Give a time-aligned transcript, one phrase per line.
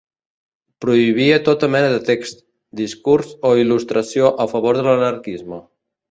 [0.83, 2.39] Prohibia tota mena de text,
[2.79, 5.61] discurs o il·lustració a favor de l'anarquisme.